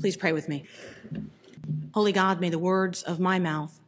[0.00, 0.64] Please pray with me.
[1.94, 3.78] Holy God, may the words of my mouth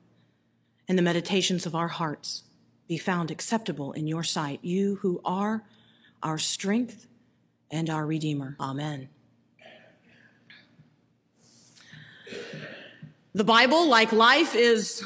[0.87, 2.45] and the meditations of our hearts
[2.87, 5.65] be found acceptable in your sight, you who are
[6.23, 7.07] our strength
[7.71, 8.57] and our Redeemer.
[8.61, 9.09] Amen.
[13.35, 15.05] The Bible, like life, is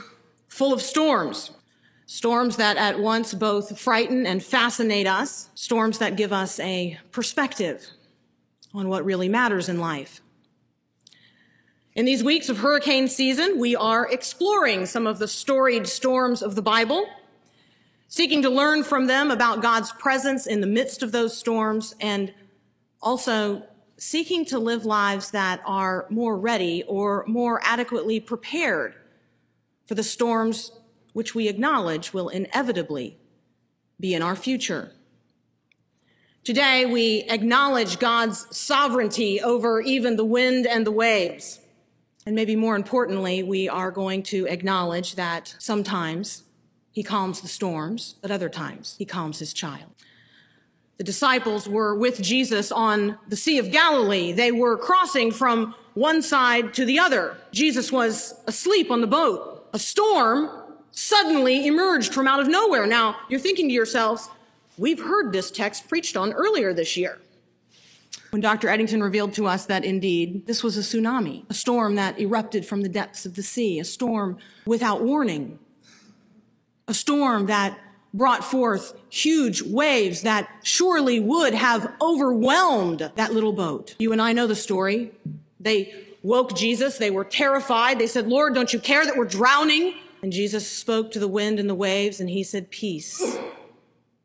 [0.48, 1.50] full of storms.
[2.06, 7.90] Storms that at once both frighten and fascinate us, storms that give us a perspective
[8.74, 10.20] on what really matters in life.
[11.94, 16.54] In these weeks of hurricane season, we are exploring some of the storied storms of
[16.54, 17.08] the Bible,
[18.06, 22.32] seeking to learn from them about God's presence in the midst of those storms, and
[23.00, 23.64] also
[23.96, 28.94] seeking to live lives that are more ready or more adequately prepared
[29.86, 30.70] for the storms
[31.14, 33.18] which we acknowledge will inevitably
[33.98, 34.92] be in our future.
[36.44, 41.60] Today, we acknowledge God's sovereignty over even the wind and the waves.
[42.28, 46.42] And maybe more importantly, we are going to acknowledge that sometimes
[46.92, 49.94] he calms the storms, but other times he calms his child.
[50.98, 54.32] The disciples were with Jesus on the Sea of Galilee.
[54.32, 57.34] They were crossing from one side to the other.
[57.50, 59.66] Jesus was asleep on the boat.
[59.72, 60.50] A storm
[60.90, 62.86] suddenly emerged from out of nowhere.
[62.86, 64.28] Now, you're thinking to yourselves,
[64.76, 67.20] we've heard this text preached on earlier this year
[68.30, 68.68] when Dr.
[68.68, 72.82] Eddington revealed to us that indeed this was a tsunami, a storm that erupted from
[72.82, 75.58] the depths of the sea, a storm without warning,
[76.86, 77.78] a storm that
[78.12, 83.94] brought forth huge waves that surely would have overwhelmed that little boat.
[83.98, 85.12] You and I know the story.
[85.60, 86.98] They woke Jesus.
[86.98, 87.98] They were terrified.
[87.98, 89.94] They said, Lord, don't you care that we're drowning?
[90.22, 93.38] And Jesus spoke to the wind and the waves and he said, peace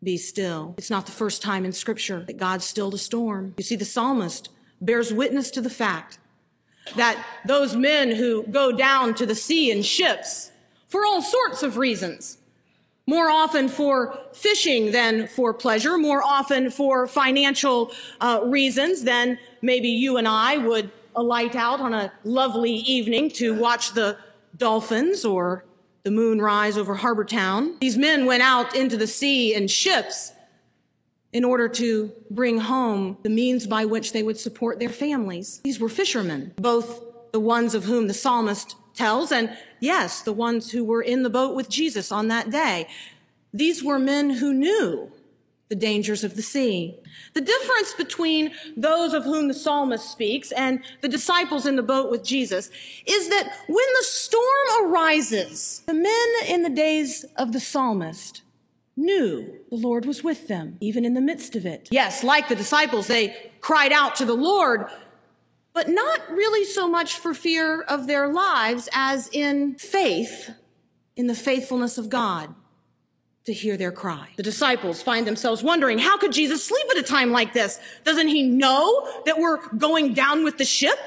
[0.04, 0.76] be still.
[0.78, 3.54] It's not the first time in scripture that God stilled a storm.
[3.58, 4.50] You see, the psalmist
[4.82, 6.20] bears witness to the fact
[6.96, 10.52] that those men who go down to the sea in ships
[10.88, 12.38] for all sorts of reasons,
[13.08, 19.90] more often for fishing than for pleasure, more often for financial uh, reasons than maybe
[19.90, 24.18] you and I would alight out on a lovely evening to watch the
[24.58, 25.66] dolphins or
[26.04, 27.78] the moon rise over Harbour Town.
[27.80, 30.34] These men went out into the sea in ships
[31.32, 35.62] in order to bring home the means by which they would support their families.
[35.64, 40.72] These were fishermen, both the ones of whom the psalmist tells, and yes, the ones
[40.72, 42.88] who were in the boat with Jesus on that day.
[43.54, 45.12] These were men who knew
[45.74, 46.96] the dangers of the sea.
[47.34, 52.12] The difference between those of whom the psalmist speaks and the disciples in the boat
[52.12, 52.70] with Jesus
[53.08, 58.44] is that when the storm arises, the men in the days of the psalmist
[58.96, 61.90] knew the Lord was with them, even in the midst of it.
[61.92, 64.86] Yes, like the disciples, they cried out to the Lord,
[65.74, 70.52] but not really so much for fear of their lives as in faith
[71.16, 72.54] in the faithfulness of God
[73.46, 74.30] to hear their cry.
[74.38, 77.80] The disciples find themselves wondering, how could Jesus sleep at a time like this?
[78.06, 80.98] Doesn't he know that we're going down with the ship?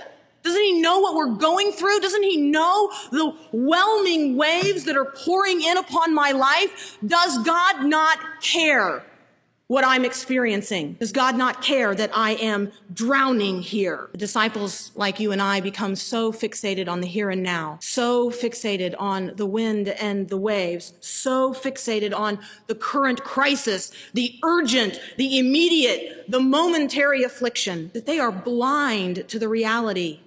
[0.43, 1.99] Doesn't he know what we're going through?
[2.01, 6.99] Doesn't he know the whelming waves that are pouring in upon my life?
[7.05, 9.05] Does God not care?
[9.69, 10.93] What I'm experiencing?
[10.95, 14.09] Does God not care that I am drowning here?
[14.13, 18.31] The disciples, like you and I, become so fixated on the here and now, so
[18.31, 22.39] fixated on the wind and the waves, so fixated on
[22.69, 29.39] the current crisis, the urgent, the immediate, the momentary affliction, that they are blind to
[29.39, 30.21] the reality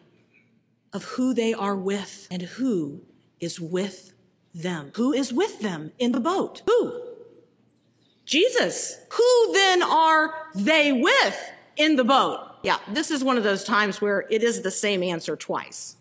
[0.91, 3.01] of who they are with and who
[3.39, 4.11] is with
[4.53, 4.91] them.
[4.95, 6.61] Who is with them in the boat?
[6.65, 7.08] Who?
[8.29, 8.99] Jesus.
[9.09, 12.45] Who then are they with in the boat?
[12.61, 15.95] Yeah, this is one of those times where it is the same answer twice.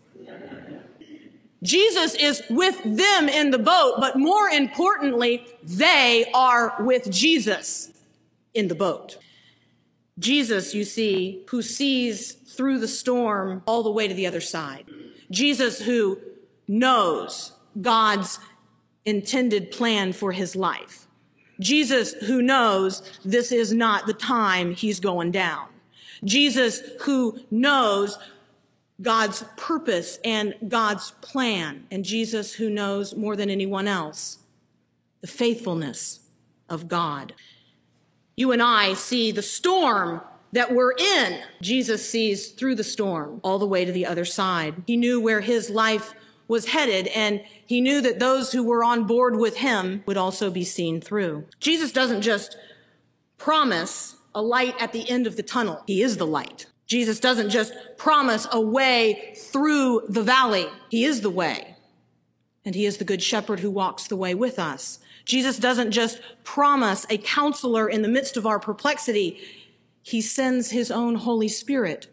[1.63, 7.91] Jesus is with them in the boat, but more importantly, they are with Jesus
[8.53, 9.17] in the boat.
[10.19, 14.85] Jesus, you see, who sees through the storm all the way to the other side.
[15.31, 16.19] Jesus who
[16.67, 18.39] knows God's
[19.03, 21.07] intended plan for his life.
[21.59, 25.67] Jesus who knows this is not the time he's going down.
[26.23, 28.17] Jesus who knows
[29.01, 31.85] God's purpose and God's plan.
[31.91, 34.39] And Jesus who knows more than anyone else
[35.21, 36.21] the faithfulness
[36.69, 37.33] of God.
[38.35, 40.21] You and I see the storm
[40.53, 41.41] that we're in.
[41.61, 44.75] Jesus sees through the storm all the way to the other side.
[44.87, 46.13] He knew where his life
[46.49, 50.49] was headed, and he knew that those who were on board with him would also
[50.49, 51.45] be seen through.
[51.61, 52.57] Jesus doesn't just
[53.37, 55.83] promise a light at the end of the tunnel.
[55.87, 56.65] He is the light.
[56.87, 60.65] Jesus doesn't just promise a way through the valley.
[60.89, 61.75] He is the way.
[62.65, 64.99] And he is the good shepherd who walks the way with us.
[65.25, 69.39] Jesus doesn't just promise a counselor in the midst of our perplexity.
[70.01, 72.07] He sends his own Holy Spirit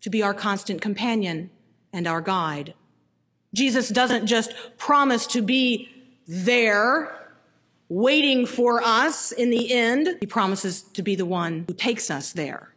[0.00, 1.50] to be our constant companion
[1.92, 2.74] and our guide.
[3.54, 5.88] Jesus doesn't just promise to be
[6.26, 7.16] there
[7.88, 10.16] waiting for us in the end.
[10.20, 12.72] He promises to be the one who takes us there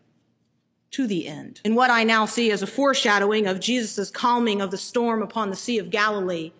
[0.92, 1.62] to the end.
[1.64, 5.50] In what I now see as a foreshadowing of Jesus' calming of the storm upon
[5.50, 6.52] the Sea of Galilee,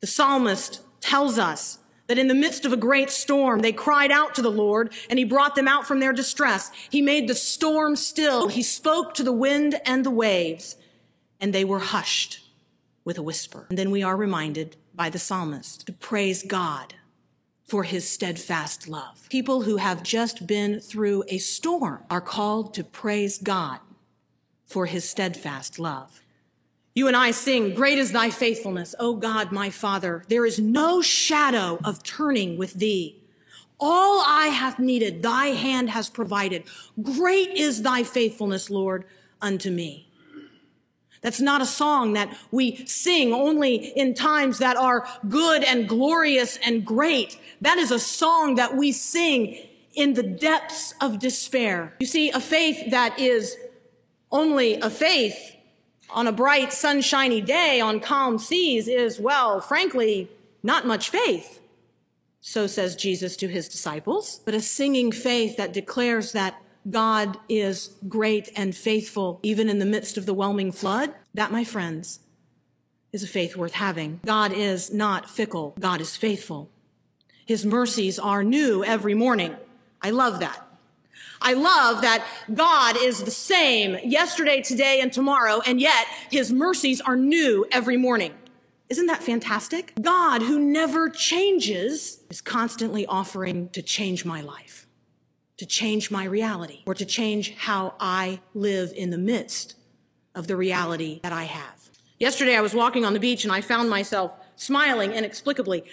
[0.00, 1.78] the psalmist tells us
[2.08, 5.18] that in the midst of a great storm, they cried out to the Lord and
[5.18, 6.70] he brought them out from their distress.
[6.90, 8.48] He made the storm still.
[8.48, 10.76] He spoke to the wind and the waves
[11.40, 12.41] and they were hushed
[13.04, 13.66] with a whisper.
[13.68, 16.94] And then we are reminded by the psalmist to praise God
[17.64, 19.26] for his steadfast love.
[19.30, 23.80] People who have just been through a storm are called to praise God
[24.66, 26.20] for his steadfast love.
[26.94, 30.24] You and I sing, Great is thy faithfulness, O God, my Father.
[30.28, 33.22] There is no shadow of turning with thee.
[33.80, 36.64] All I have needed, thy hand has provided.
[37.00, 39.04] Great is thy faithfulness, Lord,
[39.40, 40.11] unto me.
[41.22, 46.58] That's not a song that we sing only in times that are good and glorious
[46.64, 47.38] and great.
[47.60, 49.56] That is a song that we sing
[49.94, 51.94] in the depths of despair.
[52.00, 53.56] You see, a faith that is
[54.30, 55.56] only a faith
[56.10, 60.30] on a bright, sunshiny day on calm seas is, well, frankly,
[60.62, 61.60] not much faith.
[62.40, 64.40] So says Jesus to his disciples.
[64.44, 69.86] But a singing faith that declares that God is great and faithful, even in the
[69.86, 72.20] midst of the whelming flood, that, my friends,
[73.12, 74.20] is a faith worth having.
[74.24, 75.74] God is not fickle.
[75.78, 76.70] God is faithful.
[77.46, 79.56] His mercies are new every morning.
[80.00, 80.66] I love that.
[81.40, 82.24] I love that
[82.54, 87.96] God is the same yesterday, today, and tomorrow, and yet his mercies are new every
[87.96, 88.32] morning.
[88.88, 89.92] Isn't that fantastic?
[90.00, 94.86] God, who never changes, is constantly offering to change my life,
[95.62, 99.76] to change my reality, or to change how I live in the midst
[100.34, 101.88] of the reality that I have.
[102.18, 105.84] Yesterday, I was walking on the beach and I found myself smiling inexplicably.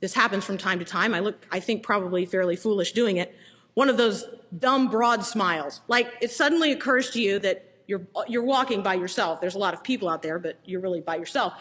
[0.00, 1.12] This happens from time to time.
[1.12, 3.36] I look, I think, probably fairly foolish doing it
[3.74, 4.24] one of those
[4.58, 5.82] dumb, broad smiles.
[5.86, 9.38] Like it suddenly occurs to you that you're, you're walking by yourself.
[9.38, 11.52] There's a lot of people out there, but you're really by yourself.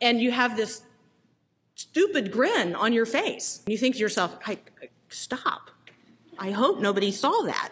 [0.00, 0.82] And you have this
[1.74, 3.62] stupid grin on your face.
[3.66, 4.58] You think to yourself, I,
[5.08, 5.72] stop.
[6.38, 7.70] I hope nobody saw that.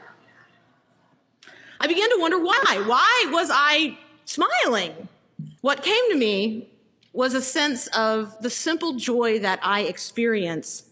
[1.80, 2.82] I began to wonder why.
[2.86, 5.08] Why was I smiling?
[5.62, 6.68] What came to me
[7.12, 10.84] was a sense of the simple joy that I experience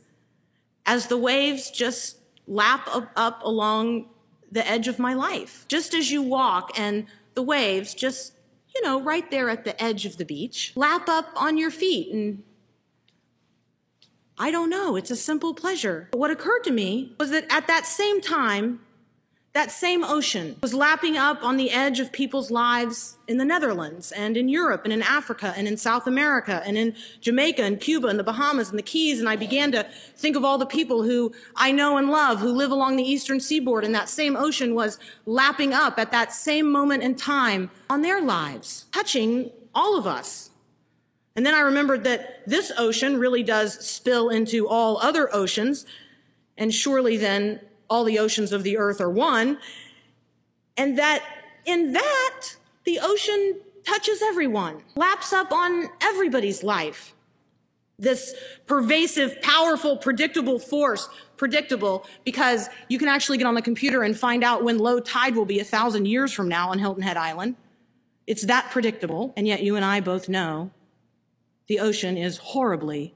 [0.87, 2.17] as the waves just
[2.47, 4.07] lap up, up along
[4.51, 5.67] the edge of my life.
[5.69, 8.33] Just as you walk and the waves just,
[8.75, 12.13] you know, right there at the edge of the beach, lap up on your feet
[12.13, 12.43] and
[14.39, 16.09] I don't know, it's a simple pleasure.
[16.13, 18.81] But what occurred to me was that at that same time,
[19.55, 24.13] that same ocean was lapping up on the edge of people's lives in the Netherlands
[24.13, 28.07] and in Europe and in Africa and in South America and in Jamaica and Cuba
[28.07, 29.19] and the Bahamas and the Keys.
[29.19, 32.53] And I began to think of all the people who I know and love who
[32.53, 33.85] live along the eastern seaboard.
[33.85, 38.21] And that same ocean was lapping up at that same moment in time on their
[38.21, 40.51] lives, touching all of us.
[41.39, 45.87] And then I remembered that this ocean really does spill into all other oceans.
[46.57, 49.59] And surely then all the oceans of the earth are one,
[50.77, 51.23] and that
[51.65, 57.15] in that, the ocean touches everyone, laps up on everybody's life.
[58.01, 58.35] This
[58.67, 64.43] pervasive, powerful, predictable force, predictable because you can actually get on the computer and find
[64.43, 67.55] out when low tide will be a thousand years from now on Hilton Head Island.
[68.27, 70.73] It's that predictable, and yet you and I both know
[71.69, 73.15] the ocean is horribly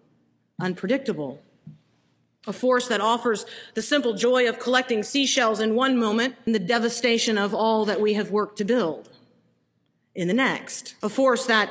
[0.61, 1.43] unpredictable
[2.47, 6.59] a force that offers the simple joy of collecting seashells in one moment and the
[6.59, 9.09] devastation of all that we have worked to build
[10.15, 10.95] in the next.
[11.03, 11.71] A force that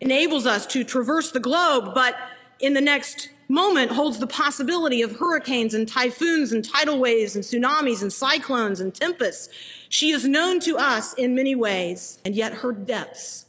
[0.00, 2.16] enables us to traverse the globe, but
[2.60, 7.42] in the next moment holds the possibility of hurricanes and typhoons and tidal waves and
[7.42, 9.48] tsunamis and cyclones and tempests.
[9.88, 13.46] She is known to us in many ways, and yet her depths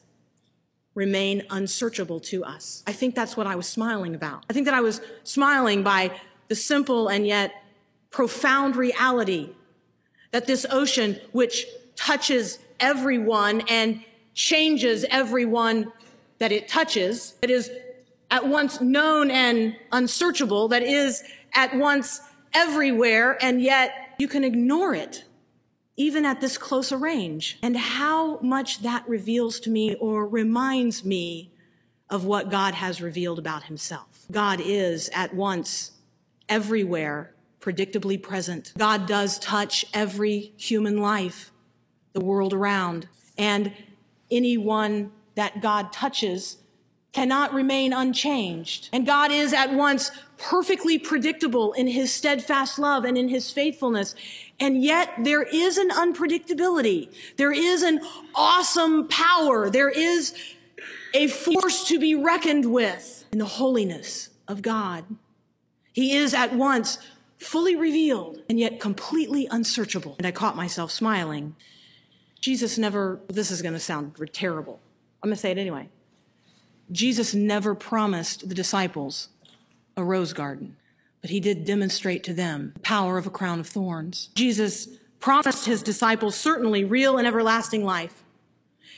[0.93, 2.83] remain unsearchable to us.
[2.85, 4.45] I think that's what I was smiling about.
[4.49, 6.11] I think that I was smiling by
[6.47, 7.53] the simple and yet
[8.09, 9.49] profound reality
[10.31, 15.91] that this ocean, which touches everyone and changes everyone
[16.39, 17.69] that it touches, that is
[18.29, 22.21] at once known and unsearchable, that is at once
[22.53, 25.23] everywhere, and yet you can ignore it
[26.01, 31.05] even at this close a range, and how much that reveals to me or reminds
[31.05, 31.51] me
[32.09, 34.25] of what God has revealed about himself.
[34.31, 35.91] God is at once
[36.49, 38.73] everywhere, predictably present.
[38.75, 41.51] God does touch every human life,
[42.13, 43.71] the world around, and
[44.31, 46.57] anyone that God touches
[47.13, 48.89] cannot remain unchanged.
[48.93, 54.15] And God is at once perfectly predictable in his steadfast love and in his faithfulness.
[54.61, 57.11] And yet there is an unpredictability.
[57.35, 57.99] There is an
[58.35, 59.71] awesome power.
[59.71, 60.35] There is
[61.15, 65.03] a force to be reckoned with in the holiness of God.
[65.91, 66.99] He is at once
[67.39, 70.15] fully revealed and yet completely unsearchable.
[70.19, 71.55] And I caught myself smiling.
[72.39, 74.79] Jesus never, this is going to sound terrible.
[75.23, 75.89] I'm going to say it anyway.
[76.91, 79.29] Jesus never promised the disciples
[79.97, 80.77] a rose garden,
[81.21, 84.29] but he did demonstrate to them the power of a crown of thorns.
[84.35, 88.23] Jesus promised his disciples certainly real and everlasting life.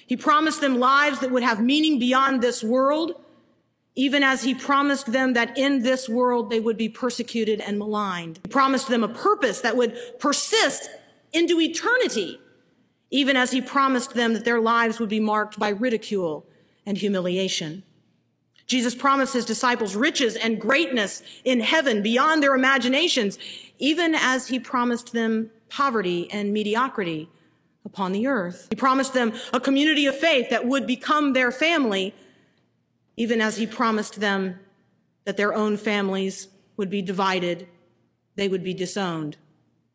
[0.08, 3.22] He promised them lives that would have meaning beyond this world,
[3.96, 8.40] even as he promised them that in this world they would be persecuted and maligned.
[8.44, 10.90] He promised them a purpose that would persist
[11.34, 12.40] into eternity,
[13.12, 16.46] even as he promised them that their lives would be marked by ridicule
[16.86, 17.84] and humiliation.
[18.66, 23.38] Jesus promised his disciples riches and greatness in heaven beyond their imaginations,
[23.78, 27.30] even as he promised them poverty and mediocrity
[27.86, 28.68] upon the earth.
[28.70, 32.14] He promised them a community of faith that would become their family,
[33.18, 34.60] even as he promised them
[35.26, 37.68] that their own families would be divided,
[38.36, 39.38] they would be disowned,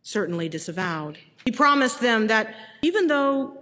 [0.03, 1.19] certainly disavowed.
[1.45, 3.58] He promised them that even though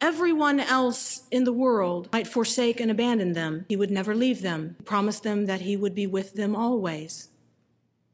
[0.00, 4.76] everyone else in the world might forsake and abandon them, he would never leave them.
[4.78, 7.28] He promised them that he would be with them always,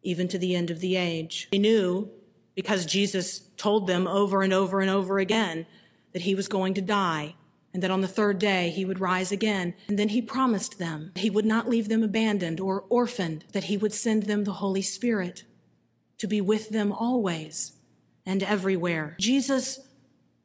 [0.03, 1.49] even to the end of the age.
[1.53, 2.11] They knew,
[2.55, 5.67] because Jesus told them over and over and over again,
[6.13, 7.35] that he was going to die
[7.73, 9.75] and that on the third day he would rise again.
[9.89, 13.77] And then he promised them he would not leave them abandoned or orphaned, that he
[13.77, 15.43] would send them the Holy Spirit
[16.19, 17.73] to be with them always
[18.25, 19.17] and everywhere.
[19.19, 19.81] Jesus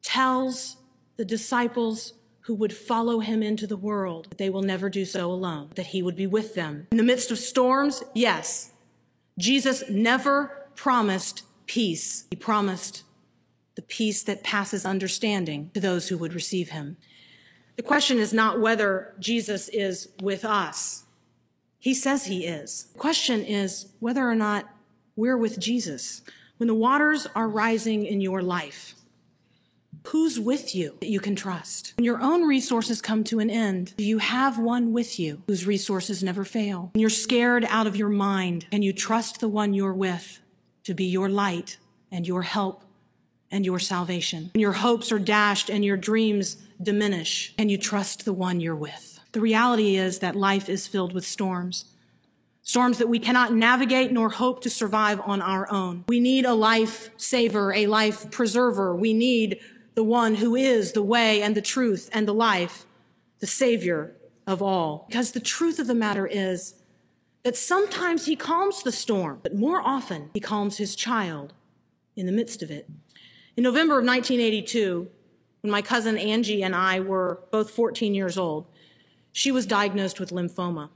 [0.02, 0.76] tells
[1.20, 5.30] the disciples who would follow him into the world, that they will never do so
[5.30, 6.86] alone, that he would be with them.
[6.90, 8.72] In the midst of storms, yes,
[9.38, 12.24] Jesus never promised peace.
[12.30, 13.02] He promised
[13.74, 16.96] the peace that passes understanding to those who would receive him.
[17.76, 21.04] The question is not whether Jesus is with us.
[21.78, 22.84] He says he is.
[22.94, 24.74] The question is whether or not
[25.16, 26.22] we're with Jesus.
[26.56, 28.94] When the waters are rising in your life,
[30.08, 31.94] Who's with you that you can trust?
[31.96, 35.66] When your own resources come to an end, do you have one with you whose
[35.66, 36.90] resources never fail?
[36.94, 40.40] When you're scared out of your mind, can you trust the one you're with
[40.84, 41.78] to be your light
[42.10, 42.84] and your help
[43.50, 44.50] and your salvation?
[44.54, 48.74] When your hopes are dashed and your dreams diminish, can you trust the one you're
[48.74, 49.20] with?
[49.32, 51.84] The reality is that life is filled with storms.
[52.62, 56.04] Storms that we cannot navigate nor hope to survive on our own.
[56.08, 58.94] We need a life saver, a life preserver.
[58.94, 59.60] We need
[59.94, 62.86] the one who is the way and the truth and the life,
[63.40, 64.14] the Savior
[64.46, 65.06] of all.
[65.08, 66.74] Because the truth of the matter is
[67.42, 71.54] that sometimes he calms the storm, but more often he calms his child
[72.16, 72.88] in the midst of it.
[73.56, 75.08] In November of 1982,
[75.62, 78.66] when my cousin Angie and I were both 14 years old,
[79.32, 80.90] she was diagnosed with lymphoma.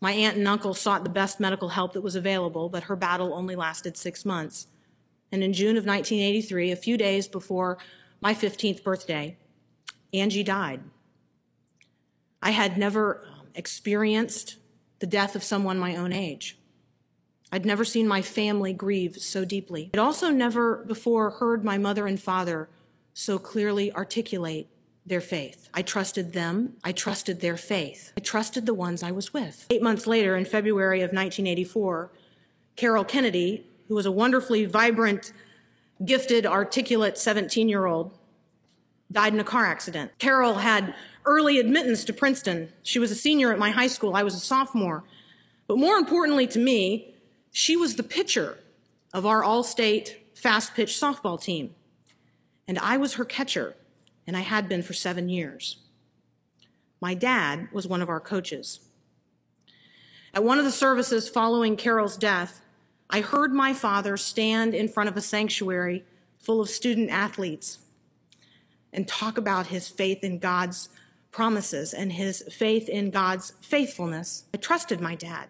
[0.00, 3.34] My aunt and uncle sought the best medical help that was available, but her battle
[3.34, 4.66] only lasted six months.
[5.30, 7.78] And in June of 1983, a few days before
[8.22, 9.36] my 15th birthday,
[10.14, 10.80] Angie died.
[12.40, 14.56] I had never um, experienced
[15.00, 16.56] the death of someone my own age.
[17.50, 19.90] I'd never seen my family grieve so deeply.
[19.92, 22.68] I'd also never before heard my mother and father
[23.12, 24.68] so clearly articulate
[25.04, 25.68] their faith.
[25.74, 26.74] I trusted them.
[26.84, 28.12] I trusted their faith.
[28.16, 29.66] I trusted the ones I was with.
[29.68, 32.12] Eight months later, in February of 1984,
[32.76, 35.32] Carol Kennedy, who was a wonderfully vibrant
[36.04, 38.16] gifted, articulate 17 year old,
[39.10, 40.12] died in a car accident.
[40.18, 40.94] Carol had
[41.24, 42.72] early admittance to Princeton.
[42.82, 44.14] She was a senior at my high school.
[44.14, 45.04] I was a sophomore.
[45.66, 47.14] But more importantly to me,
[47.50, 48.58] she was the pitcher
[49.12, 51.74] of our all state fast pitch softball team.
[52.66, 53.76] And I was her catcher,
[54.26, 55.78] and I had been for seven years.
[57.00, 58.80] My dad was one of our coaches.
[60.34, 62.62] At one of the services following Carol's death,
[63.14, 66.02] I heard my father stand in front of a sanctuary
[66.38, 67.78] full of student athletes
[68.90, 70.88] and talk about his faith in God's
[71.30, 74.44] promises and his faith in God's faithfulness.
[74.54, 75.48] I trusted my dad.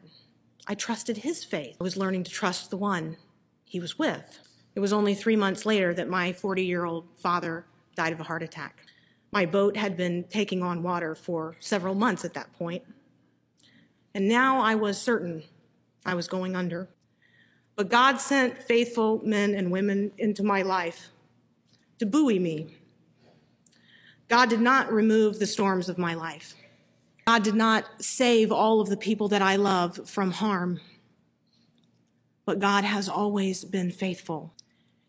[0.66, 1.76] I trusted his faith.
[1.80, 3.16] I was learning to trust the one
[3.64, 4.40] he was with.
[4.74, 7.64] It was only three months later that my 40 year old father
[7.94, 8.86] died of a heart attack.
[9.30, 12.82] My boat had been taking on water for several months at that point,
[14.14, 15.44] and now I was certain
[16.04, 16.88] I was going under.
[17.82, 21.08] But God sent faithful men and women into my life
[21.98, 22.76] to buoy me.
[24.28, 26.54] God did not remove the storms of my life.
[27.26, 30.80] God did not save all of the people that I love from harm.
[32.44, 34.54] But God has always been faithful.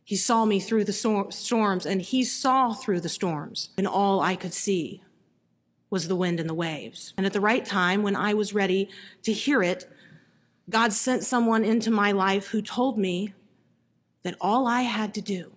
[0.03, 4.35] He saw me through the storms, and He saw through the storms, and all I
[4.35, 5.03] could see
[5.91, 7.13] was the wind and the waves.
[7.17, 8.89] And at the right time, when I was ready
[9.21, 9.87] to hear it,
[10.69, 13.33] God sent someone into my life who told me
[14.23, 15.53] that all I had to do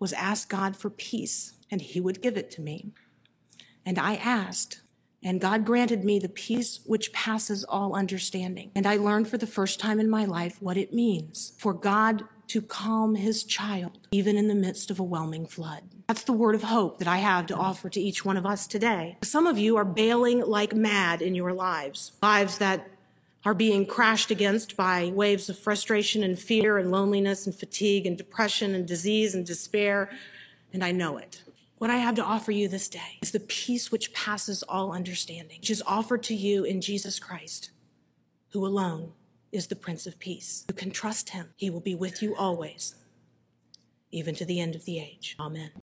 [0.00, 2.90] was ask God for peace, and He would give it to me.
[3.86, 4.80] And I asked,
[5.22, 8.70] and God granted me the peace which passes all understanding.
[8.74, 12.24] And I learned for the first time in my life what it means for God
[12.48, 15.82] to calm his child, even in the midst of a whelming flood.
[16.08, 18.66] That's the word of hope that I have to offer to each one of us
[18.66, 19.16] today.
[19.22, 22.86] Some of you are bailing like mad in your lives, lives that
[23.44, 28.16] are being crashed against by waves of frustration and fear and loneliness and fatigue and
[28.16, 30.10] depression and disease and despair.
[30.72, 31.42] And I know it.
[31.76, 35.58] What I have to offer you this day is the peace which passes all understanding,
[35.58, 37.70] which is offered to you in Jesus Christ,
[38.50, 39.12] who alone
[39.52, 40.64] is the Prince of Peace.
[40.68, 41.50] You can trust him.
[41.56, 42.94] He will be with you always,
[44.10, 45.36] even to the end of the age.
[45.38, 45.70] Amen.